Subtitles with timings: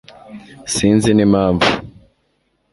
[0.73, 1.67] sinzi n'impamvu